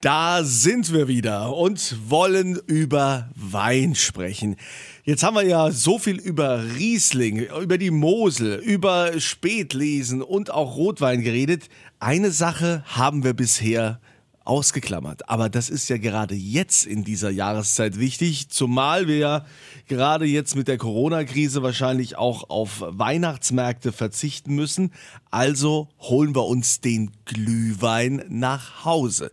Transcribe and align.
Da 0.00 0.44
sind 0.44 0.92
wir 0.92 1.08
wieder 1.08 1.56
und 1.56 2.08
wollen 2.08 2.56
über 2.66 3.30
Wein 3.34 3.96
sprechen. 3.96 4.54
Jetzt 5.02 5.24
haben 5.24 5.34
wir 5.34 5.42
ja 5.42 5.72
so 5.72 5.98
viel 5.98 6.20
über 6.20 6.62
Riesling, 6.76 7.38
über 7.60 7.78
die 7.78 7.90
Mosel, 7.90 8.60
über 8.60 9.18
Spätlesen 9.18 10.22
und 10.22 10.52
auch 10.52 10.76
Rotwein 10.76 11.22
geredet. 11.22 11.68
Eine 11.98 12.30
Sache 12.30 12.84
haben 12.86 13.24
wir 13.24 13.34
bisher 13.34 13.98
ausgeklammert. 14.44 15.28
Aber 15.28 15.48
das 15.48 15.68
ist 15.68 15.88
ja 15.88 15.98
gerade 15.98 16.36
jetzt 16.36 16.86
in 16.86 17.02
dieser 17.02 17.30
Jahreszeit 17.30 17.98
wichtig, 17.98 18.50
zumal 18.50 19.08
wir 19.08 19.18
ja 19.18 19.46
gerade 19.88 20.26
jetzt 20.26 20.54
mit 20.54 20.68
der 20.68 20.78
Corona-Krise 20.78 21.64
wahrscheinlich 21.64 22.16
auch 22.16 22.50
auf 22.50 22.84
Weihnachtsmärkte 22.86 23.90
verzichten 23.90 24.54
müssen. 24.54 24.92
Also 25.32 25.88
holen 25.98 26.36
wir 26.36 26.46
uns 26.46 26.80
den 26.80 27.10
Glühwein 27.24 28.24
nach 28.28 28.84
Hause. 28.84 29.32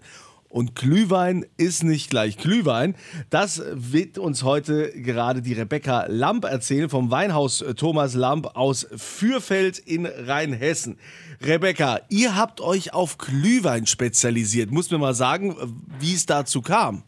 Und 0.55 0.73
Glühwein 0.73 1.45
ist 1.57 1.83
nicht 1.83 2.09
gleich 2.09 2.37
Glühwein. 2.37 2.95
Das 3.29 3.61
wird 3.73 4.17
uns 4.17 4.45
heute 4.45 4.89
gerade 4.95 5.41
die 5.41 5.51
Rebecca 5.51 6.05
Lamp 6.07 6.45
erzählen 6.45 6.87
vom 6.87 7.11
Weinhaus 7.11 7.59
Thomas 7.77 8.15
Lamp 8.15 8.55
aus 8.55 8.87
Fürfeld 8.95 9.79
in 9.79 10.05
Rheinhessen. 10.05 10.97
Rebecca, 11.45 11.99
ihr 12.07 12.37
habt 12.37 12.61
euch 12.61 12.93
auf 12.93 13.17
Glühwein 13.17 13.85
spezialisiert. 13.85 14.71
Muss 14.71 14.89
mir 14.91 14.97
mal 14.97 15.13
sagen, 15.13 15.57
wie 15.99 16.13
es 16.13 16.25
dazu 16.25 16.61
kam. 16.61 17.03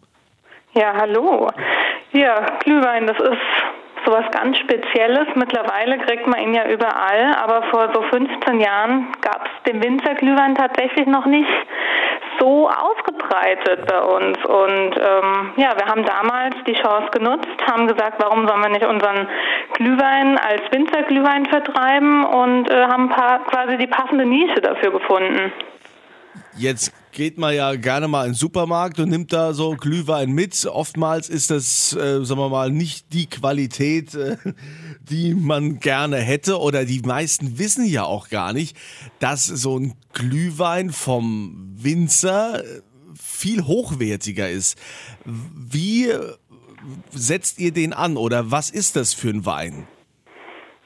Ja, 0.74 0.94
hallo. 0.94 1.50
Ja, 2.12 2.58
Glühwein, 2.66 3.08
das 3.08 3.18
ist 3.18 4.06
sowas 4.06 4.26
ganz 4.32 4.58
Spezielles. 4.58 5.28
Mittlerweile 5.36 6.00
kriegt 6.00 6.28
man 6.28 6.42
ihn 6.42 6.54
ja 6.54 6.68
überall, 6.68 7.34
aber 7.36 7.64
vor 7.70 7.94
so 7.94 8.02
15 8.12 8.60
Jahren 8.60 9.08
gab 9.22 9.46
es 9.46 9.72
den 9.72 9.82
Winzerglühwein 9.82 10.54
tatsächlich 10.56 11.08
noch 11.08 11.26
nicht 11.26 11.48
so 12.48 12.70
ausgebreitet 12.70 13.86
bei 13.86 14.00
uns. 14.00 14.38
Und 14.46 14.96
ähm, 14.98 15.54
ja, 15.58 15.76
wir 15.78 15.86
haben 15.86 16.04
damals 16.06 16.56
die 16.66 16.74
Chance 16.74 17.10
genutzt, 17.12 17.48
haben 17.70 17.88
gesagt, 17.88 18.22
warum 18.22 18.48
sollen 18.48 18.62
wir 18.62 18.70
nicht 18.70 18.86
unseren 18.86 19.28
Glühwein 19.74 20.38
als 20.38 20.62
Winzerglühwein 20.72 21.46
vertreiben 21.48 22.26
und 22.26 22.70
äh, 22.70 22.86
haben 22.86 23.10
quasi 23.10 23.78
die 23.78 23.88
passende 23.88 24.26
Nische 24.26 24.62
dafür 24.62 24.92
gefunden. 24.92 25.52
Jetzt 26.58 26.92
geht 27.12 27.38
man 27.38 27.54
ja 27.56 27.76
gerne 27.76 28.08
mal 28.08 28.26
in 28.26 28.32
den 28.32 28.36
Supermarkt 28.36 29.00
und 29.00 29.10
nimmt 29.10 29.32
da 29.32 29.54
so 29.54 29.76
Glühwein 29.76 30.32
mit. 30.32 30.66
Oftmals 30.66 31.30
ist 31.30 31.52
das, 31.52 31.94
äh, 31.94 32.24
sagen 32.26 32.40
wir 32.40 32.50
mal, 32.50 32.72
nicht 32.72 33.14
die 33.14 33.28
Qualität, 33.28 34.16
äh, 34.16 34.38
die 35.10 35.36
man 35.36 35.80
gerne 35.80 36.18
hätte. 36.18 36.60
Oder 36.60 36.86
die 36.86 37.02
meisten 37.02 37.60
wissen 37.60 37.86
ja 37.86 38.04
auch 38.04 38.30
gar 38.30 38.54
nicht, 38.54 38.76
dass 39.20 39.46
so 39.46 39.78
ein 39.78 39.94
Glühwein 40.14 40.92
vom 40.92 41.74
Winzer 41.76 42.64
äh, 42.64 42.82
viel 43.16 43.64
hochwertiger 43.64 44.50
ist. 44.50 44.78
Wie 45.26 46.12
setzt 47.12 47.60
ihr 47.60 47.72
den 47.72 47.94
an 47.94 48.18
oder 48.18 48.52
was 48.52 48.70
ist 48.70 48.96
das 48.96 49.14
für 49.14 49.30
ein 49.30 49.46
Wein? 49.46 49.88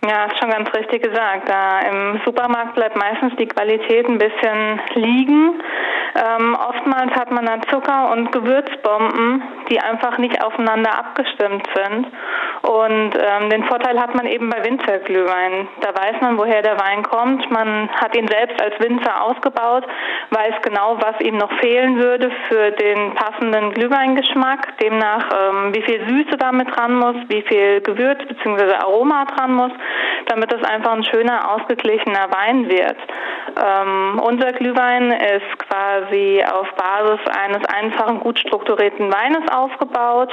Ja, 0.03 0.25
ist 0.25 0.39
schon 0.39 0.49
ganz 0.49 0.67
richtig 0.73 1.03
gesagt. 1.03 1.47
Da 1.47 1.79
Im 1.81 2.21
Supermarkt 2.25 2.73
bleibt 2.73 2.97
meistens 2.97 3.35
die 3.37 3.47
Qualität 3.47 4.07
ein 4.07 4.17
bisschen 4.17 4.81
liegen. 4.95 5.61
Ähm, 6.15 6.57
oftmals 6.59 7.11
hat 7.11 7.31
man 7.31 7.45
dann 7.45 7.61
Zucker 7.69 8.11
und 8.11 8.31
Gewürzbomben, 8.31 9.43
die 9.69 9.79
einfach 9.79 10.17
nicht 10.17 10.43
aufeinander 10.43 10.97
abgestimmt 10.97 11.67
sind. 11.75 12.07
Und 12.61 13.13
ähm, 13.17 13.49
den 13.49 13.63
Vorteil 13.63 13.99
hat 13.99 14.13
man 14.13 14.27
eben 14.27 14.49
bei 14.49 14.63
Winzerglühwein. 14.63 15.67
Da 15.81 15.89
weiß 15.89 16.21
man, 16.21 16.37
woher 16.37 16.61
der 16.61 16.79
Wein 16.79 17.01
kommt. 17.01 17.49
Man 17.49 17.89
hat 17.89 18.15
ihn 18.15 18.27
selbst 18.27 18.61
als 18.61 18.79
Winzer 18.79 19.23
ausgebaut, 19.23 19.83
weiß 20.29 20.55
genau, 20.61 20.97
was 21.01 21.19
ihm 21.21 21.37
noch 21.37 21.51
fehlen 21.59 21.97
würde 21.97 22.31
für 22.47 22.71
den 22.71 23.15
passenden 23.15 23.73
Glühweingeschmack. 23.73 24.77
Demnach, 24.77 25.29
ähm, 25.33 25.73
wie 25.73 25.81
viel 25.81 26.07
Süße 26.07 26.37
damit 26.37 26.75
dran 26.75 26.95
muss, 26.95 27.15
wie 27.29 27.41
viel 27.41 27.81
Gewürz 27.81 28.19
bzw. 28.27 28.75
Aroma 28.75 29.25
dran 29.25 29.55
muss, 29.55 29.71
damit 30.27 30.53
es 30.53 30.63
einfach 30.63 30.91
ein 30.91 31.03
schöner, 31.03 31.51
ausgeglichener 31.55 32.29
Wein 32.31 32.69
wird. 32.69 32.97
Ähm, 33.57 34.21
unser 34.23 34.51
Glühwein 34.53 35.11
ist 35.11 35.57
quasi 35.67 36.43
auf 36.43 36.71
Basis 36.75 37.19
eines 37.27 37.65
einfachen, 37.67 38.19
gut 38.19 38.37
strukturierten 38.37 39.11
Weines 39.11 39.51
aufgebaut. 39.51 40.31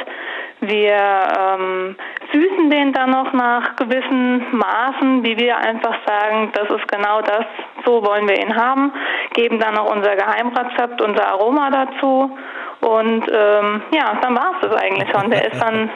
Wir 0.61 1.29
ähm, 1.39 1.97
süßen 2.33 2.71
den 2.71 2.93
dann 2.93 3.11
noch 3.11 3.33
nach 3.33 3.77
gewissen 3.77 4.45
Maßen, 4.57 5.23
wie 5.23 5.37
wir 5.39 5.57
einfach 5.57 5.97
sagen, 6.07 6.51
das 6.53 6.69
ist 6.69 6.89
genau 6.89 7.21
das, 7.23 7.45
so 7.85 8.05
wollen 8.05 8.29
wir 8.29 8.41
ihn 8.41 8.57
haben, 8.57 8.93
geben 9.35 9.61
dann 9.61 9.75
noch 9.75 9.95
unser 9.95 10.17
Geheimrezept, 10.17 11.01
unser 11.01 11.29
Aroma 11.29 11.71
dazu 11.71 12.37
und 12.81 13.25
ähm, 13.33 13.83
ja, 13.93 14.19
dann 14.21 14.35
war 14.35 14.53
es 14.55 14.69
das 14.69 14.83
eigentlich 14.83 15.09
schon. 15.11 15.31
Der 15.31 15.53
ist 15.53 15.61
dann 15.61 15.91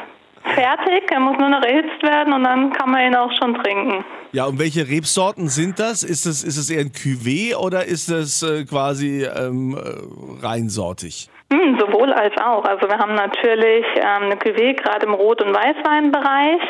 fertig, 0.45 1.11
er 1.11 1.21
muss 1.21 1.39
nur 1.39 1.49
noch 1.49 1.63
erhitzt 1.63 2.03
werden 2.03 2.33
und 2.33 2.45
dann 2.45 2.73
kann 2.73 2.91
man 2.91 3.07
ihn 3.07 3.15
auch 3.15 3.31
schon 3.39 3.55
trinken. 3.63 4.05
Ja, 4.33 4.47
und 4.47 4.59
welche 4.59 4.89
Rebsorten 4.89 5.49
sind 5.49 5.79
das? 5.79 6.03
Ist 6.03 6.27
es, 6.27 6.43
ist 6.43 6.71
eher 6.71 6.81
ein 6.81 6.93
Cuvée 6.93 7.55
oder 7.55 7.85
ist 7.85 8.09
es 8.09 8.43
äh, 8.43 8.65
quasi 8.65 9.25
ähm, 9.25 9.77
äh, 9.77 10.45
reinsortig? 10.45 11.29
Hm, 11.53 11.79
sowohl 11.79 12.15
als 12.15 12.35
auch. 12.39 12.65
Also 12.65 12.89
wir 12.89 12.97
haben 12.97 13.15
natürlich 13.15 13.85
ähm, 13.97 14.23
eine 14.23 14.37
Cuvée 14.37 14.73
gerade 14.73 15.05
im 15.05 15.13
Rot- 15.13 15.43
und 15.43 15.55
Weißweinbereich, 15.55 16.63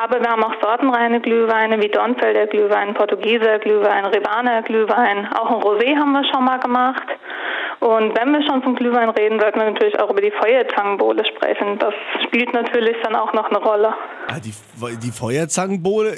aber 0.00 0.20
wir 0.20 0.30
haben 0.30 0.44
auch 0.44 0.54
sortenreine 0.62 1.20
Glühweine 1.20 1.82
wie 1.82 1.88
Dornfelder 1.88 2.46
Glühwein, 2.46 2.94
Portugieser 2.94 3.58
Glühwein, 3.58 4.04
Rivaner 4.06 4.62
Glühwein, 4.62 5.26
auch 5.32 5.50
ein 5.50 5.60
Rosé 5.60 5.96
haben 5.96 6.12
wir 6.12 6.24
schon 6.32 6.44
mal 6.44 6.60
gemacht. 6.60 7.08
Und 7.80 8.16
wenn 8.16 8.30
wir 8.30 8.46
schon 8.46 8.62
vom 8.62 8.76
Glühwein 8.76 9.10
reden, 9.10 9.40
sollten 9.40 9.58
wir 9.58 9.68
natürlich 9.68 9.98
auch 9.98 10.08
über 10.08 10.20
die 10.20 10.30
Feuerzangenbowle 10.30 11.24
sprechen. 11.26 11.80
Das 11.80 11.92
spielt 12.22 12.52
natürlich 12.52 12.96
dann 13.02 13.16
auch 13.16 13.32
noch 13.32 13.50
eine 13.50 13.58
Rolle. 13.58 13.92
Ah, 14.28 14.38
die, 14.38 14.54
die 14.98 15.10
Feuerzangenbowle, 15.10 16.14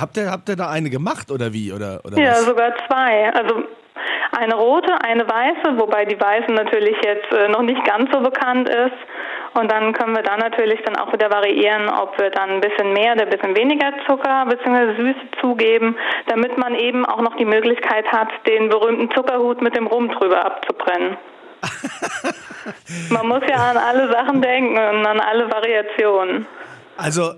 habt 0.00 0.16
ihr, 0.16 0.30
habt 0.30 0.48
ihr 0.48 0.54
da 0.54 0.70
eine 0.70 0.88
gemacht 0.88 1.32
oder 1.32 1.52
wie? 1.52 1.72
Oder, 1.72 2.00
oder 2.04 2.16
ja, 2.16 2.30
was? 2.30 2.46
sogar 2.46 2.74
zwei. 2.86 3.28
Also 3.34 3.64
eine 4.38 4.54
rote, 4.54 4.92
eine 5.02 5.28
weiße, 5.28 5.78
wobei 5.78 6.04
die 6.04 6.20
weiße 6.20 6.52
natürlich 6.52 6.96
jetzt 7.04 7.32
äh, 7.32 7.48
noch 7.48 7.62
nicht 7.62 7.84
ganz 7.84 8.10
so 8.12 8.20
bekannt 8.20 8.68
ist. 8.68 8.96
Und 9.54 9.70
dann 9.72 9.92
können 9.92 10.14
wir 10.14 10.22
da 10.22 10.36
natürlich 10.36 10.80
dann 10.84 10.96
auch 10.96 11.12
wieder 11.12 11.30
variieren, 11.30 11.88
ob 11.88 12.18
wir 12.18 12.30
dann 12.30 12.50
ein 12.50 12.60
bisschen 12.60 12.92
mehr 12.92 13.14
oder 13.14 13.24
ein 13.24 13.30
bisschen 13.30 13.56
weniger 13.56 13.92
Zucker 14.06 14.46
bzw. 14.46 14.94
Süße 14.96 15.40
zugeben, 15.40 15.96
damit 16.26 16.56
man 16.58 16.74
eben 16.74 17.04
auch 17.04 17.20
noch 17.20 17.36
die 17.36 17.44
Möglichkeit 17.44 18.06
hat, 18.12 18.28
den 18.46 18.68
berühmten 18.68 19.10
Zuckerhut 19.14 19.60
mit 19.60 19.76
dem 19.76 19.86
Rum 19.86 20.08
drüber 20.10 20.44
abzubrennen. 20.44 21.16
man 23.10 23.26
muss 23.26 23.42
ja 23.48 23.70
an 23.70 23.76
alle 23.76 24.12
Sachen 24.12 24.40
denken 24.40 24.76
und 24.76 25.06
an 25.06 25.18
alle 25.18 25.50
Variationen. 25.50 26.46
Also 26.96 27.32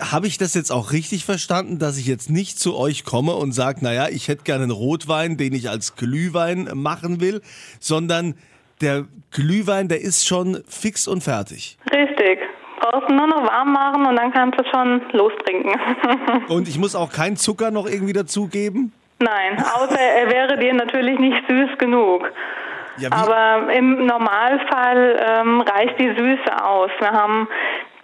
habe 0.00 0.26
ich 0.26 0.38
das 0.38 0.54
jetzt 0.54 0.70
auch 0.70 0.92
richtig 0.92 1.24
verstanden, 1.24 1.78
dass 1.78 1.98
ich 1.98 2.06
jetzt 2.06 2.30
nicht 2.30 2.58
zu 2.58 2.76
euch 2.76 3.04
komme 3.04 3.34
und 3.34 3.52
sage, 3.52 3.78
naja, 3.82 4.08
ich 4.10 4.28
hätte 4.28 4.44
gerne 4.44 4.64
einen 4.64 4.72
Rotwein, 4.72 5.36
den 5.36 5.52
ich 5.52 5.68
als 5.68 5.96
Glühwein 5.96 6.68
machen 6.74 7.20
will, 7.20 7.42
sondern 7.80 8.34
der 8.80 9.04
Glühwein, 9.30 9.88
der 9.88 10.00
ist 10.00 10.26
schon 10.26 10.62
fix 10.68 11.06
und 11.06 11.22
fertig. 11.22 11.78
Richtig. 11.92 12.40
Brauchst 12.80 13.08
du 13.08 13.14
nur 13.14 13.26
noch 13.26 13.46
warm 13.46 13.72
machen 13.72 14.06
und 14.06 14.16
dann 14.16 14.32
kannst 14.32 14.58
du 14.58 14.64
schon 14.70 15.00
lostrinken. 15.12 15.72
und 16.48 16.68
ich 16.68 16.78
muss 16.78 16.94
auch 16.94 17.10
keinen 17.10 17.36
Zucker 17.36 17.70
noch 17.70 17.86
irgendwie 17.86 18.12
dazugeben? 18.12 18.92
Nein, 19.20 19.58
außer 19.58 19.98
er 19.98 20.30
wäre 20.30 20.58
dir 20.58 20.74
natürlich 20.74 21.18
nicht 21.18 21.36
süß 21.48 21.78
genug. 21.78 22.30
Ja, 22.98 23.10
Aber 23.10 23.72
im 23.72 24.06
Normalfall 24.06 25.18
ähm, 25.26 25.60
reicht 25.62 25.98
die 25.98 26.08
Süße 26.08 26.64
aus. 26.64 26.90
Wir 26.98 27.10
haben 27.10 27.48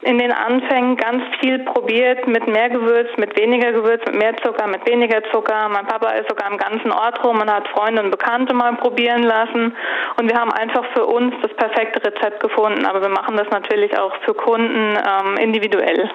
in 0.02 0.18
den 0.18 0.32
Anfängen 0.32 0.96
ganz 0.96 1.22
viel 1.40 1.58
probiert 1.58 2.26
mit 2.26 2.46
mehr 2.46 2.70
Gewürz, 2.70 3.08
mit 3.18 3.38
weniger 3.38 3.72
Gewürz, 3.72 4.02
mit 4.06 4.16
mehr 4.16 4.34
Zucker, 4.38 4.66
mit 4.66 4.86
weniger 4.86 5.22
Zucker. 5.30 5.68
Mein 5.68 5.86
Papa 5.86 6.10
ist 6.12 6.28
sogar 6.28 6.50
im 6.50 6.56
ganzen 6.56 6.90
Ort 6.90 7.22
rum 7.22 7.40
und 7.40 7.50
hat 7.50 7.68
Freunde 7.68 8.02
und 8.02 8.10
Bekannte 8.10 8.54
mal 8.54 8.76
probieren 8.76 9.22
lassen. 9.22 9.74
Und 10.16 10.28
wir 10.28 10.36
haben 10.36 10.52
einfach 10.52 10.84
für 10.94 11.04
uns 11.04 11.34
das 11.42 11.54
perfekte 11.54 12.02
Rezept 12.02 12.40
gefunden. 12.40 12.86
Aber 12.86 13.02
wir 13.02 13.10
machen 13.10 13.36
das 13.36 13.48
natürlich 13.50 13.96
auch 13.98 14.12
für 14.24 14.32
Kunden 14.32 14.96
ähm, 14.96 15.36
individuell. 15.36 16.10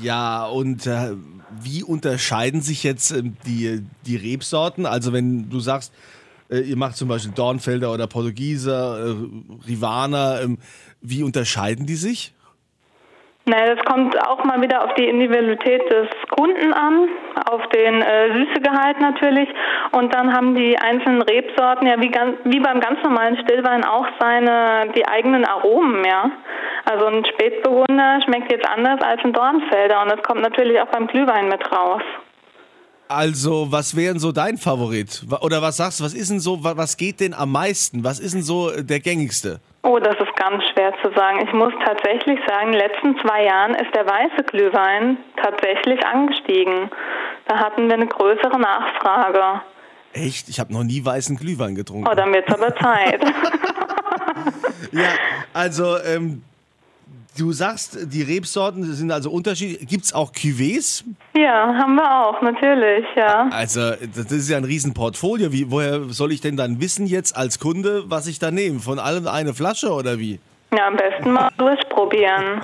Ja, 0.00 0.46
und 0.46 0.86
äh, 0.86 1.12
wie 1.60 1.84
unterscheiden 1.84 2.62
sich 2.62 2.82
jetzt 2.82 3.12
äh, 3.12 3.22
die, 3.46 3.86
die 4.06 4.16
Rebsorten? 4.16 4.86
Also 4.86 5.12
wenn 5.12 5.48
du 5.48 5.60
sagst, 5.60 5.92
äh, 6.50 6.60
ihr 6.60 6.76
macht 6.76 6.96
zum 6.96 7.08
Beispiel 7.08 7.32
Dornfelder 7.32 7.92
oder 7.92 8.08
Portugieser, 8.08 9.06
äh, 9.06 9.14
Rivaner, 9.68 10.40
ähm, 10.42 10.58
wie 11.00 11.22
unterscheiden 11.22 11.86
die 11.86 11.94
sich? 11.94 12.34
Naja, 13.48 13.74
das 13.74 13.84
kommt 13.86 14.14
auch 14.28 14.44
mal 14.44 14.60
wieder 14.60 14.84
auf 14.84 14.92
die 14.94 15.08
Individualität 15.08 15.80
des 15.90 16.08
Kunden 16.28 16.74
an, 16.74 17.08
auf 17.50 17.66
den 17.68 18.02
äh, 18.02 18.32
Süßegehalt 18.34 19.00
natürlich. 19.00 19.48
Und 19.92 20.12
dann 20.14 20.34
haben 20.34 20.54
die 20.54 20.76
einzelnen 20.78 21.22
Rebsorten 21.22 21.86
ja 21.86 21.98
wie, 21.98 22.10
ganz, 22.10 22.36
wie 22.44 22.60
beim 22.60 22.78
ganz 22.80 23.02
normalen 23.02 23.38
Stillwein 23.38 23.84
auch 23.84 24.06
seine 24.20 24.92
die 24.94 25.06
eigenen 25.08 25.46
Aromen, 25.46 26.04
ja. 26.04 26.30
Also 26.84 27.06
ein 27.06 27.24
Spätburgunder 27.24 28.20
schmeckt 28.26 28.52
jetzt 28.52 28.68
anders 28.68 29.00
als 29.00 29.24
ein 29.24 29.32
Dornfelder 29.32 30.02
und 30.02 30.10
das 30.10 30.22
kommt 30.22 30.42
natürlich 30.42 30.78
auch 30.82 30.88
beim 30.88 31.06
Glühwein 31.06 31.48
mit 31.48 31.72
raus. 31.72 32.02
Also, 33.10 33.72
was 33.72 33.96
wären 33.96 34.18
so 34.18 34.32
dein 34.32 34.58
Favorit? 34.58 35.24
Oder 35.40 35.62
was 35.62 35.78
sagst 35.78 36.00
du, 36.00 36.04
was 36.04 36.12
ist 36.12 36.30
denn 36.30 36.40
so, 36.40 36.62
was 36.62 36.98
geht 36.98 37.20
denn 37.20 37.32
am 37.32 37.50
meisten? 37.50 38.04
Was 38.04 38.20
ist 38.20 38.34
denn 38.34 38.42
so 38.42 38.70
der 38.82 39.00
gängigste? 39.00 39.60
Oh, 39.98 40.00
das 40.00 40.14
ist 40.20 40.36
ganz 40.36 40.62
schwer 40.72 40.92
zu 41.02 41.10
sagen. 41.12 41.40
Ich 41.44 41.52
muss 41.52 41.72
tatsächlich 41.84 42.38
sagen, 42.46 42.72
in 42.72 42.72
den 42.72 42.80
letzten 42.80 43.18
zwei 43.20 43.44
Jahren 43.44 43.74
ist 43.74 43.92
der 43.94 44.06
weiße 44.06 44.44
Glühwein 44.44 45.16
tatsächlich 45.42 46.04
angestiegen. 46.06 46.90
Da 47.46 47.58
hatten 47.58 47.88
wir 47.88 47.94
eine 47.94 48.06
größere 48.06 48.58
Nachfrage. 48.60 49.60
Echt? 50.12 50.48
Ich 50.48 50.60
habe 50.60 50.72
noch 50.72 50.84
nie 50.84 51.04
weißen 51.04 51.36
Glühwein 51.36 51.74
getrunken. 51.74 52.06
Oh, 52.08 52.14
dann 52.14 52.32
wird 52.32 52.48
es 52.48 52.54
aber 52.54 52.76
Zeit. 52.76 53.24
ja, 54.92 55.08
also 55.52 55.98
ähm, 55.98 56.44
du 57.38 57.52
sagst, 57.52 57.98
die 58.12 58.22
Rebsorten 58.22 58.84
sind 58.92 59.10
also 59.10 59.30
unterschiedlich. 59.30 59.88
Gibt 59.88 60.04
es 60.04 60.12
auch 60.12 60.32
Cuvées? 60.32 61.04
Ja, 61.36 61.74
haben 61.74 61.94
wir 61.94 62.26
auch, 62.26 62.42
natürlich, 62.42 63.06
ja. 63.16 63.48
Also 63.50 63.92
das 64.14 64.32
ist 64.32 64.48
ja 64.48 64.56
ein 64.56 64.64
Riesenportfolio. 64.64 65.52
Wie, 65.52 65.70
woher 65.70 66.04
soll 66.10 66.32
ich 66.32 66.40
denn 66.40 66.56
dann 66.56 66.80
wissen 66.80 67.06
jetzt 67.06 67.36
als 67.36 67.58
Kunde, 67.58 68.04
was 68.06 68.26
ich 68.26 68.38
da 68.38 68.50
nehme? 68.50 68.80
Von 68.80 68.98
allem 68.98 69.26
eine 69.26 69.54
Flasche 69.54 69.92
oder 69.92 70.18
wie? 70.18 70.40
Ja, 70.76 70.88
am 70.88 70.96
besten 70.96 71.32
mal 71.32 71.50
durchprobieren. 71.56 72.60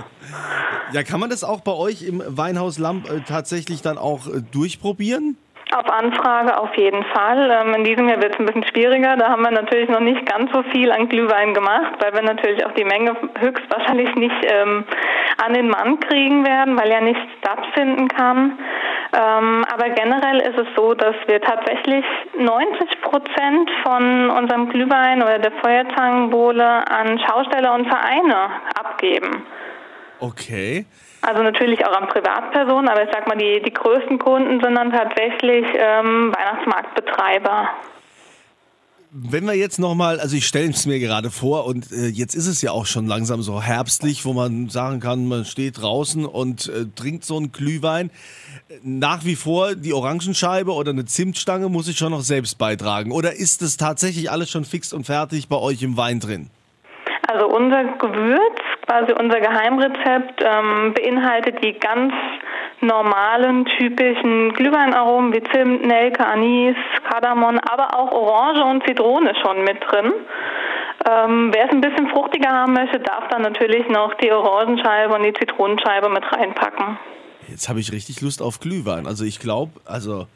Ja, 0.92 1.02
kann 1.02 1.20
man 1.20 1.30
das 1.30 1.42
auch 1.42 1.60
bei 1.60 1.72
euch 1.72 2.02
im 2.02 2.22
Weinhaus 2.26 2.78
Lamp 2.78 3.10
äh, 3.10 3.20
tatsächlich 3.26 3.80
dann 3.80 3.96
auch 3.96 4.26
äh, 4.26 4.42
durchprobieren? 4.52 5.38
Auf 5.74 5.90
Anfrage 5.90 6.56
auf 6.56 6.72
jeden 6.76 7.02
Fall. 7.02 7.50
Ähm, 7.50 7.74
in 7.74 7.82
diesem 7.82 8.08
Jahr 8.08 8.22
wird 8.22 8.34
es 8.34 8.38
ein 8.38 8.46
bisschen 8.46 8.64
schwieriger. 8.64 9.16
Da 9.16 9.28
haben 9.28 9.42
wir 9.42 9.50
natürlich 9.50 9.88
noch 9.88 9.98
nicht 9.98 10.24
ganz 10.24 10.52
so 10.52 10.62
viel 10.70 10.92
an 10.92 11.08
Glühwein 11.08 11.52
gemacht, 11.52 11.94
weil 11.98 12.14
wir 12.14 12.22
natürlich 12.22 12.64
auch 12.64 12.70
die 12.72 12.84
Menge 12.84 13.16
höchstwahrscheinlich 13.40 14.14
nicht 14.14 14.36
ähm, 14.44 14.84
an 15.44 15.52
den 15.52 15.68
Mann 15.68 15.98
kriegen 15.98 16.46
werden, 16.46 16.78
weil 16.78 16.88
ja 16.90 17.00
nichts 17.00 17.22
stattfinden 17.40 18.06
kann. 18.06 18.56
Ähm, 19.12 19.64
aber 19.72 19.90
generell 19.90 20.38
ist 20.42 20.56
es 20.56 20.68
so, 20.76 20.94
dass 20.94 21.16
wir 21.26 21.40
tatsächlich 21.40 22.04
90 22.38 23.00
Prozent 23.02 23.70
von 23.82 24.30
unserem 24.30 24.68
Glühwein 24.68 25.22
oder 25.22 25.40
der 25.40 25.52
Feuerzangenbowle 25.60 26.88
an 26.88 27.18
Schausteller 27.18 27.74
und 27.74 27.88
Vereine 27.88 28.50
abgeben. 28.76 29.44
Okay. 30.20 30.86
Also 31.26 31.42
natürlich 31.42 31.84
auch 31.86 31.92
an 31.92 32.06
Privatpersonen, 32.08 32.86
aber 32.86 33.04
ich 33.04 33.10
sag 33.10 33.26
mal, 33.26 33.36
die, 33.36 33.62
die 33.62 33.72
größten 33.72 34.18
Kunden 34.18 34.60
sind 34.60 34.74
dann 34.74 34.92
tatsächlich 34.92 35.64
ähm, 35.74 36.34
Weihnachtsmarktbetreiber. 36.36 37.68
Wenn 39.10 39.46
wir 39.46 39.54
jetzt 39.54 39.78
nochmal, 39.78 40.20
also 40.20 40.36
ich 40.36 40.46
stelle 40.46 40.68
es 40.68 40.84
mir 40.84 40.98
gerade 40.98 41.30
vor 41.30 41.64
und 41.64 41.90
äh, 41.92 42.08
jetzt 42.08 42.34
ist 42.34 42.46
es 42.46 42.60
ja 42.60 42.72
auch 42.72 42.84
schon 42.84 43.06
langsam 43.06 43.40
so 43.40 43.62
herbstlich, 43.62 44.26
wo 44.26 44.34
man 44.34 44.68
sagen 44.68 45.00
kann, 45.00 45.26
man 45.26 45.46
steht 45.46 45.80
draußen 45.80 46.26
und 46.26 46.68
äh, 46.68 46.86
trinkt 46.94 47.24
so 47.24 47.38
einen 47.38 47.52
Glühwein. 47.52 48.10
Nach 48.82 49.24
wie 49.24 49.36
vor 49.36 49.76
die 49.76 49.94
Orangenscheibe 49.94 50.72
oder 50.72 50.90
eine 50.90 51.06
Zimtstange 51.06 51.70
muss 51.70 51.88
ich 51.88 51.96
schon 51.96 52.10
noch 52.10 52.20
selbst 52.20 52.58
beitragen. 52.58 53.12
Oder 53.12 53.34
ist 53.34 53.62
das 53.62 53.78
tatsächlich 53.78 54.30
alles 54.30 54.50
schon 54.50 54.66
fix 54.66 54.92
und 54.92 55.04
fertig 55.06 55.48
bei 55.48 55.56
euch 55.56 55.82
im 55.82 55.96
Wein 55.96 56.20
drin? 56.20 56.50
Also 57.28 57.46
unser 57.46 57.84
Gewürz, 57.98 58.60
quasi 58.86 59.12
unser 59.12 59.40
Geheimrezept, 59.40 60.42
ähm, 60.42 60.94
beinhaltet 60.94 61.62
die 61.64 61.72
ganz 61.78 62.12
normalen, 62.80 63.64
typischen 63.64 64.52
Glühweinaromen 64.52 65.32
wie 65.32 65.42
Zimt, 65.42 65.86
Nelke, 65.86 66.26
Anis, 66.26 66.76
Kardamom, 67.08 67.58
aber 67.58 67.98
auch 67.98 68.12
Orange 68.12 68.62
und 68.64 68.86
Zitrone 68.86 69.32
schon 69.42 69.64
mit 69.64 69.78
drin. 69.88 70.12
Ähm, 71.06 71.50
wer 71.52 71.66
es 71.66 71.70
ein 71.70 71.80
bisschen 71.80 72.08
fruchtiger 72.08 72.50
haben 72.50 72.72
möchte, 72.72 72.98
darf 73.00 73.28
dann 73.28 73.42
natürlich 73.42 73.88
noch 73.88 74.14
die 74.14 74.30
Orangenscheibe 74.30 75.14
und 75.14 75.22
die 75.22 75.34
Zitronenscheibe 75.34 76.08
mit 76.08 76.24
reinpacken. 76.32 76.98
Jetzt 77.48 77.68
habe 77.68 77.80
ich 77.80 77.92
richtig 77.92 78.20
Lust 78.20 78.40
auf 78.40 78.60
Glühwein. 78.60 79.06
Also 79.06 79.24
ich 79.24 79.38
glaube, 79.38 79.72
also 79.84 80.26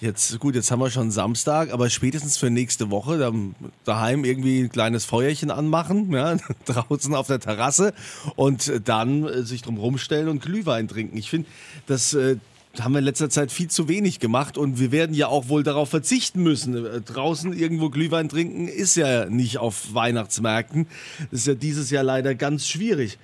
Jetzt, 0.00 0.38
gut, 0.40 0.54
jetzt 0.54 0.70
haben 0.70 0.80
wir 0.80 0.90
schon 0.90 1.10
Samstag, 1.10 1.74
aber 1.74 1.90
spätestens 1.90 2.38
für 2.38 2.48
nächste 2.48 2.90
Woche 2.90 3.18
dann 3.18 3.54
daheim 3.84 4.24
irgendwie 4.24 4.60
ein 4.60 4.70
kleines 4.70 5.04
Feuerchen 5.04 5.50
anmachen, 5.50 6.10
ja, 6.14 6.38
draußen 6.64 7.14
auf 7.14 7.26
der 7.26 7.38
Terrasse 7.38 7.92
und 8.34 8.72
dann 8.86 9.24
äh, 9.24 9.42
sich 9.42 9.60
drum 9.60 9.76
rumstellen 9.76 10.28
und 10.28 10.40
Glühwein 10.40 10.88
trinken. 10.88 11.18
Ich 11.18 11.28
finde, 11.28 11.48
das 11.86 12.14
äh, 12.14 12.36
haben 12.78 12.92
wir 12.92 13.00
in 13.00 13.04
letzter 13.04 13.28
Zeit 13.28 13.52
viel 13.52 13.68
zu 13.68 13.88
wenig 13.88 14.20
gemacht 14.20 14.56
und 14.56 14.78
wir 14.80 14.90
werden 14.90 15.14
ja 15.14 15.28
auch 15.28 15.48
wohl 15.48 15.64
darauf 15.64 15.90
verzichten 15.90 16.42
müssen. 16.42 16.86
Äh, 16.86 17.02
draußen 17.02 17.52
irgendwo 17.52 17.90
Glühwein 17.90 18.30
trinken 18.30 18.68
ist 18.68 18.96
ja 18.96 19.26
nicht 19.26 19.58
auf 19.58 19.92
Weihnachtsmärkten. 19.92 20.86
Das 21.30 21.40
ist 21.40 21.46
ja 21.46 21.54
dieses 21.54 21.90
Jahr 21.90 22.04
leider 22.04 22.34
ganz 22.34 22.66
schwierig. 22.66 23.18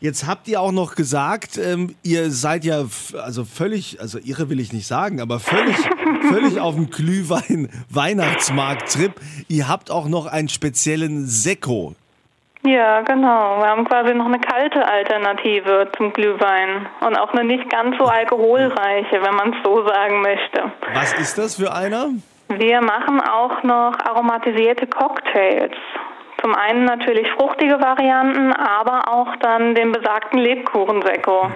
Jetzt 0.00 0.28
habt 0.28 0.46
ihr 0.46 0.60
auch 0.60 0.70
noch 0.70 0.94
gesagt, 0.94 1.58
ähm, 1.58 1.96
ihr 2.04 2.30
seid 2.30 2.64
ja 2.64 2.84
also 3.20 3.44
völlig, 3.44 4.00
also 4.00 4.20
irre 4.22 4.48
will 4.48 4.60
ich 4.60 4.72
nicht 4.72 4.86
sagen, 4.86 5.20
aber 5.20 5.40
völlig, 5.40 5.74
völlig 6.30 6.60
auf 6.60 6.76
dem 6.76 6.88
Glühwein-Weihnachtsmarkt-Trip. 6.90 9.10
Ihr 9.48 9.68
habt 9.68 9.90
auch 9.90 10.06
noch 10.06 10.26
einen 10.26 10.48
speziellen 10.48 11.26
Sekko. 11.26 11.96
Ja, 12.64 13.00
genau. 13.00 13.58
Wir 13.58 13.66
haben 13.66 13.84
quasi 13.86 14.14
noch 14.14 14.26
eine 14.26 14.38
kalte 14.38 14.86
Alternative 14.86 15.90
zum 15.96 16.12
Glühwein 16.12 16.86
und 17.00 17.16
auch 17.16 17.32
eine 17.32 17.42
nicht 17.42 17.68
ganz 17.68 17.96
so 17.98 18.04
alkoholreiche, 18.04 19.20
wenn 19.20 19.34
man 19.34 19.52
es 19.52 19.56
so 19.64 19.84
sagen 19.84 20.22
möchte. 20.22 20.70
Was 20.94 21.12
ist 21.14 21.38
das 21.38 21.56
für 21.56 21.72
einer? 21.72 22.10
Wir 22.48 22.80
machen 22.82 23.20
auch 23.20 23.64
noch 23.64 23.98
aromatisierte 23.98 24.86
Cocktails. 24.86 25.74
Zum 26.40 26.54
einen 26.54 26.84
natürlich 26.84 27.28
fruchtige 27.32 27.80
Varianten, 27.80 28.52
aber 28.52 29.12
auch 29.12 29.34
dann 29.40 29.74
den 29.74 29.92
besagten 29.92 30.38
Lebkuchensekko. 30.38 31.50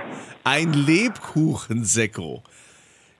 Ein 0.45 0.73
Lebkuchensekko. 0.73 2.43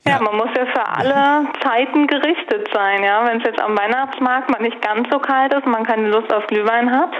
Ja. 0.05 0.13
ja, 0.13 0.23
man 0.23 0.37
muss 0.37 0.49
ja 0.57 0.67
für 0.67 0.85
alle 0.85 1.47
Zeiten 1.63 2.09
gerichtet 2.09 2.69
sein, 2.73 3.05
ja. 3.05 3.25
Wenn 3.25 3.39
es 3.39 3.45
jetzt 3.45 3.61
am 3.61 3.79
Weihnachtsmarkt 3.79 4.51
mal 4.51 4.61
nicht 4.61 4.83
ganz 4.83 5.09
so 5.13 5.21
kalt 5.21 5.55
ist, 5.55 5.65
man 5.65 5.85
keine 5.85 6.09
Lust 6.09 6.33
auf 6.33 6.45
Glühwein 6.49 6.91
hat, 6.91 7.13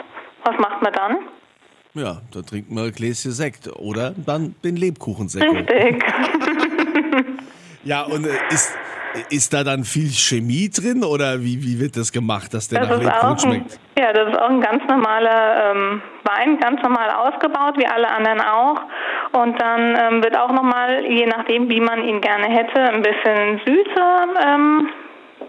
was 0.45 0.59
macht 0.59 0.83
man 0.83 0.93
dann? 0.93 1.19
Ja, 1.95 2.23
da 2.33 2.43
trinkt 2.43 2.71
man 2.71 2.87
ein 2.87 2.93
Gläschen 2.93 3.31
Sekt 3.31 3.69
oder 3.77 4.13
dann 4.17 4.57
den 4.65 4.77
Lebkuchensekko. 4.77 5.53
Richtig. 5.53 6.05
ja, 7.85 8.03
und 8.03 8.27
äh, 8.27 8.31
ist, 8.51 8.75
ist 9.31 9.53
da 9.53 9.65
dann 9.65 9.85
viel 9.85 10.11
Chemie 10.11 10.71
drin 10.71 11.05
oder 11.05 11.41
wie, 11.41 11.63
wie 11.63 11.81
wird 11.81 11.97
das 11.97 12.13
gemacht, 12.13 12.55
dass 12.55 12.69
der 12.69 12.81
das 12.81 12.91
nach 12.91 13.01
Lebkuchen 13.01 13.39
schmeckt? 13.39 13.79
ja, 13.99 14.13
das 14.13 14.29
ist 14.33 14.39
auch 14.39 14.49
ein 14.49 14.61
ganz 14.61 14.83
normaler 14.89 15.73
ähm, 15.73 16.03
Wein, 16.25 16.59
ganz 16.59 16.83
normal 16.83 17.11
ausgebaut, 17.11 17.77
wie 17.77 17.87
alle 17.87 18.11
anderen 18.11 18.41
auch. 18.41 18.81
Und 19.33 19.61
dann 19.61 19.97
ähm, 19.97 20.23
wird 20.23 20.37
auch 20.37 20.53
nochmal, 20.53 21.05
je 21.07 21.27
nachdem, 21.27 21.69
wie 21.69 21.81
man 21.81 22.03
ihn 22.05 22.21
gerne 22.21 22.47
hätte, 22.47 22.81
ein 22.81 23.03
bisschen 23.03 23.61
Süße 23.65 24.05
ähm, 24.47 24.89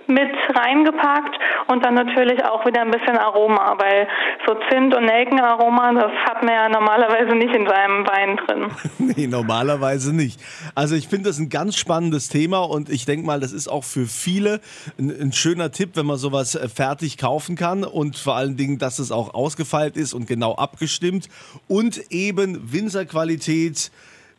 mit 0.08 0.32
reingepackt 0.54 1.38
und 1.68 1.84
dann 1.84 1.94
natürlich 1.94 2.44
auch 2.44 2.66
wieder 2.66 2.82
ein 2.82 2.92
bisschen 2.92 3.18
Aroma, 3.18 3.76
weil 3.78 4.08
so 4.46 4.56
Zimt- 4.70 4.96
und 4.96 5.06
Nelkenaroma, 5.06 5.94
das 5.94 6.12
hat 6.26 6.44
man 6.44 6.54
ja 6.54 6.70
normalerweise 6.70 7.36
nicht 7.36 7.56
in 7.56 7.68
seinem 7.68 8.06
Wein 8.08 8.38
drin. 8.38 8.72
nee, 9.16 9.28
normalerweise 9.28 10.14
nicht. 10.14 10.40
Also 10.76 10.96
ich 10.96 11.08
finde 11.08 11.30
das 11.30 11.40
ein 11.40 11.50
ganz 11.50 11.78
spannendes 11.78 12.30
Thema 12.30 12.60
und 12.60 12.90
ich 12.90 13.06
denke 13.06 13.26
mal, 13.26 13.40
das 13.40 13.54
ist 13.54 13.68
auch 13.68 13.84
für 13.84 14.06
viele 14.06 14.60
ein, 14.98 15.10
ein, 15.10 15.34
schöner 15.34 15.72
Tipp, 15.72 15.92
wenn 15.96 16.06
man 16.06 16.18
sowas 16.18 16.56
äh, 16.56 16.68
fertig 16.68 17.18
kaufen 17.18 17.56
kann 17.56 17.84
und 17.84 18.18
vor 18.18 18.36
allen 18.36 18.58
Dingen, 18.58 18.78
dass 18.78 19.00
es 19.00 19.12
auch 19.12 19.34
ausgefeilt 19.34 19.98
ist 19.98 20.14
und 20.14 20.28
genau 20.28 20.56
abgestimmt 20.56 21.30
und 21.68 22.12
eben 22.12 22.72
Winzerqualität 22.72 23.92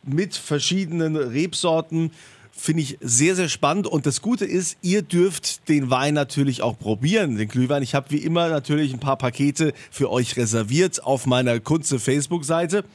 mit 0.03 0.35
verschiedenen 0.35 1.15
Rebsorten 1.15 2.11
finde 2.55 2.83
ich 2.83 2.97
sehr, 3.01 3.35
sehr 3.35 3.49
spannend. 3.49 3.85
Und 3.85 4.05
das 4.05 4.21
Gute 4.21 4.45
ist, 4.45 4.77
ihr 4.81 5.01
dürft 5.01 5.67
den 5.69 5.89
Wein 5.89 6.13
natürlich 6.13 6.61
auch 6.61 6.79
probieren, 6.79 7.37
den 7.37 7.47
Glühwein. 7.47 7.83
Ich 7.83 7.93
habe 7.93 8.09
wie 8.09 8.17
immer 8.17 8.49
natürlich 8.49 8.93
ein 8.93 8.99
paar 8.99 9.17
Pakete 9.17 9.73
für 9.91 10.09
euch 10.09 10.37
reserviert 10.37 11.03
auf 11.03 11.25
meiner 11.25 11.59
Kunze 11.59 11.99
Facebook-Seite. 11.99 12.85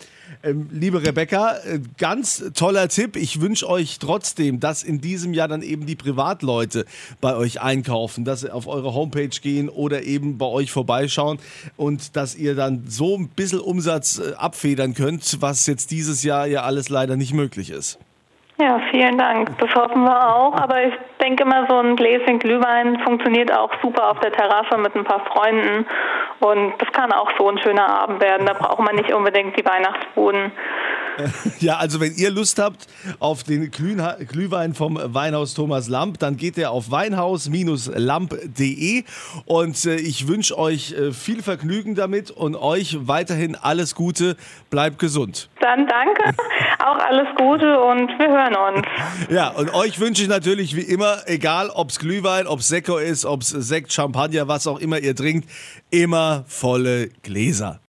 Ähm, 0.42 0.68
liebe 0.72 1.02
Rebecca, 1.02 1.56
äh, 1.58 1.80
ganz 1.98 2.42
toller 2.54 2.88
Tipp. 2.88 3.16
Ich 3.16 3.40
wünsche 3.40 3.68
euch 3.68 3.98
trotzdem, 3.98 4.60
dass 4.60 4.82
in 4.82 5.00
diesem 5.00 5.34
Jahr 5.34 5.48
dann 5.48 5.62
eben 5.62 5.86
die 5.86 5.96
Privatleute 5.96 6.86
bei 7.20 7.36
euch 7.36 7.60
einkaufen, 7.60 8.24
dass 8.24 8.40
sie 8.40 8.52
auf 8.52 8.66
eure 8.66 8.94
Homepage 8.94 9.28
gehen 9.28 9.68
oder 9.68 10.02
eben 10.04 10.38
bei 10.38 10.46
euch 10.46 10.70
vorbeischauen 10.72 11.38
und 11.76 12.16
dass 12.16 12.34
ihr 12.34 12.54
dann 12.54 12.84
so 12.88 13.18
ein 13.18 13.28
bisschen 13.28 13.60
Umsatz 13.60 14.18
äh, 14.18 14.32
abfedern 14.34 14.94
könnt, 14.94 15.38
was 15.40 15.66
jetzt 15.66 15.90
dieses 15.90 16.22
Jahr 16.22 16.46
ja 16.46 16.62
alles 16.62 16.88
leider 16.88 17.16
nicht 17.16 17.34
möglich 17.34 17.70
ist. 17.70 17.98
Ja, 18.60 18.78
vielen 18.90 19.16
Dank. 19.16 19.56
Das 19.58 19.74
hoffen 19.74 20.04
wir 20.04 20.28
auch. 20.28 20.54
Aber 20.54 20.84
ich 20.84 20.92
denke 21.18 21.44
immer, 21.44 21.66
so 21.66 21.78
ein 21.78 21.96
Gläschen 21.96 22.38
Glühwein 22.38 23.00
funktioniert 23.00 23.50
auch 23.50 23.70
super 23.82 24.10
auf 24.10 24.20
der 24.20 24.32
Terrasse 24.32 24.76
mit 24.76 24.94
ein 24.94 25.04
paar 25.04 25.24
Freunden. 25.24 25.86
Und 26.40 26.74
das 26.78 26.92
kann 26.92 27.10
auch 27.10 27.30
so 27.38 27.48
ein 27.48 27.58
schöner 27.58 27.88
Abend 27.88 28.20
werden. 28.20 28.46
Da 28.46 28.52
braucht 28.52 28.80
man 28.80 28.96
nicht 28.96 29.14
unbedingt 29.14 29.58
die 29.58 29.64
Weihnachtsbuden. 29.64 30.52
Ja, 31.58 31.76
also 31.76 32.00
wenn 32.00 32.14
ihr 32.14 32.30
Lust 32.30 32.58
habt 32.58 32.86
auf 33.18 33.42
den 33.42 33.70
Glühwein 33.70 34.72
vom 34.72 34.98
Weinhaus 35.02 35.52
Thomas 35.52 35.86
Lamp, 35.88 36.18
dann 36.18 36.38
geht 36.38 36.56
ihr 36.56 36.70
auf 36.70 36.90
weinhaus-lamp.de 36.90 39.04
und 39.44 39.84
äh, 39.84 39.96
ich 39.96 40.28
wünsche 40.28 40.56
euch 40.56 40.92
äh, 40.92 41.12
viel 41.12 41.42
Vergnügen 41.42 41.94
damit 41.94 42.30
und 42.30 42.56
euch 42.56 43.06
weiterhin 43.06 43.54
alles 43.54 43.94
Gute. 43.94 44.38
Bleibt 44.70 44.98
gesund. 44.98 45.49
Dann 45.60 45.86
danke, 45.86 46.34
auch 46.78 46.98
alles 46.98 47.28
Gute 47.36 47.80
und 47.80 48.08
wir 48.18 48.28
hören 48.28 48.56
uns. 48.56 48.86
Ja, 49.28 49.48
und 49.48 49.72
euch 49.74 50.00
wünsche 50.00 50.22
ich 50.22 50.28
natürlich 50.28 50.74
wie 50.74 50.80
immer, 50.80 51.18
egal 51.26 51.68
ob 51.70 51.90
es 51.90 51.98
Glühwein, 51.98 52.46
ob 52.46 52.60
es 52.60 52.68
Sekko 52.68 52.96
ist, 52.96 53.26
ob 53.26 53.42
es 53.42 53.50
Sekt, 53.50 53.92
Champagner, 53.92 54.48
was 54.48 54.66
auch 54.66 54.78
immer 54.78 54.98
ihr 54.98 55.14
trinkt, 55.14 55.48
immer 55.90 56.44
volle 56.48 57.08
Gläser. 57.22 57.78